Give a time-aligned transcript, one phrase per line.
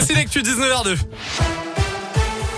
[0.00, 1.59] Voici l'actu 19h02.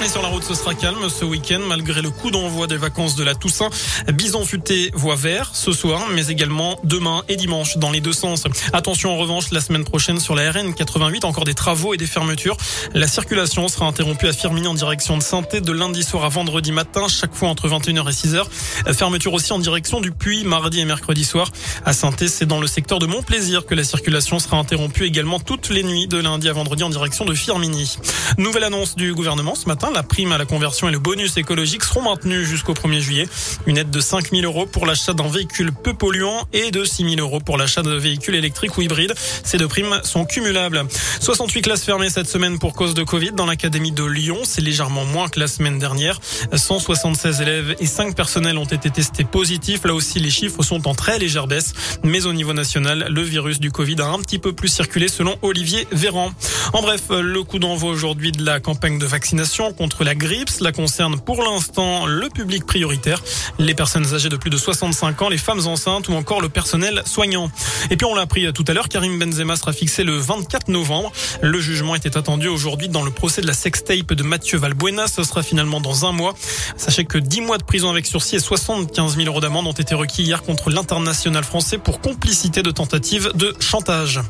[0.00, 3.16] Et sur la route, ce sera calme ce week-end malgré le coup d'envoi des vacances
[3.16, 3.68] de la Toussaint.
[4.12, 8.44] Bison futé voie vert ce soir, mais également demain et dimanche dans les deux sens.
[8.72, 12.06] Attention en revanche, la semaine prochaine sur la RN 88, encore des travaux et des
[12.06, 12.56] fermetures.
[12.94, 16.70] La circulation sera interrompue à Firminy en direction de saint de lundi soir à vendredi
[16.70, 18.94] matin, chaque fois entre 21h et 6h.
[18.94, 21.50] Fermeture aussi en direction du Puy mardi et mercredi soir.
[21.84, 25.70] À saint c'est dans le secteur de Montplaisir que la circulation sera interrompue également toutes
[25.70, 27.96] les nuits de lundi à vendredi en direction de Firminy.
[28.36, 31.82] Nouvelle annonce du gouvernement ce matin la prime à la conversion et le bonus écologique
[31.82, 33.28] seront maintenus jusqu'au 1er juillet.
[33.66, 37.16] Une aide de 5 000 euros pour l'achat d'un véhicule peu polluant et de 6
[37.16, 39.14] 000 euros pour l'achat de véhicules électriques ou hybrides.
[39.44, 40.84] Ces deux primes sont cumulables.
[41.20, 44.38] 68 classes fermées cette semaine pour cause de Covid dans l'académie de Lyon.
[44.44, 46.20] C'est légèrement moins que la semaine dernière.
[46.54, 49.84] 176 élèves et 5 personnels ont été testés positifs.
[49.84, 51.72] Là aussi, les chiffres sont en très légère baisse.
[52.02, 55.36] Mais au niveau national, le virus du Covid a un petit peu plus circulé selon
[55.42, 56.32] Olivier Véran.
[56.72, 60.50] En bref, le coup d'envoi aujourd'hui de la campagne de vaccination contre la grippe.
[60.50, 63.22] Cela concerne pour l'instant le public prioritaire,
[63.58, 67.02] les personnes âgées de plus de 65 ans, les femmes enceintes ou encore le personnel
[67.06, 67.50] soignant.
[67.90, 71.12] Et puis on l'a appris tout à l'heure, Karim Benzema sera fixé le 24 novembre.
[71.40, 75.06] Le jugement était attendu aujourd'hui dans le procès de la sextape de Mathieu Valbuena.
[75.06, 76.34] Ce sera finalement dans un mois.
[76.76, 79.94] Sachez que 10 mois de prison avec sursis et 75 000 euros d'amende ont été
[79.94, 84.20] requis hier contre l'international français pour complicité de tentative de chantage.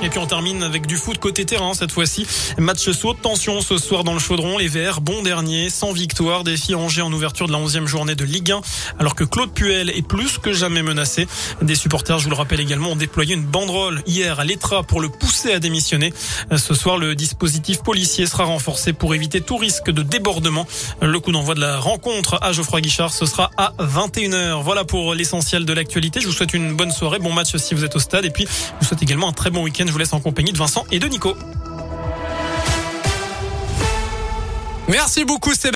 [0.00, 2.24] Et puis on termine avec du foot côté terrain cette fois-ci.
[2.56, 4.56] Match saut, tension ce soir dans le chaudron.
[4.56, 6.44] Les Verts, bon dernier, sans victoire.
[6.44, 8.60] Défi Angers en ouverture de la 11e journée de Ligue 1.
[9.00, 11.26] Alors que Claude Puel est plus que jamais menacé.
[11.62, 15.00] Des supporters, je vous le rappelle également, ont déployé une banderole hier à l'Etra pour
[15.00, 16.12] le pousser à démissionner.
[16.56, 20.66] Ce soir, le dispositif policier sera renforcé pour éviter tout risque de débordement.
[21.02, 24.62] Le coup d'envoi de la rencontre à Geoffroy Guichard, ce sera à 21h.
[24.62, 26.20] Voilà pour l'essentiel de l'actualité.
[26.20, 28.24] Je vous souhaite une bonne soirée, bon match si vous êtes au stade.
[28.24, 29.86] Et puis, je vous souhaite également un très bon week-end.
[29.88, 31.34] Je vous laisse en compagnie de Vincent et de Nico.
[34.86, 35.66] Merci beaucoup Sébastien.